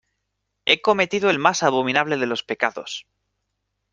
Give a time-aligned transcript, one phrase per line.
[0.65, 3.05] he cometido el más abominable de los pecados: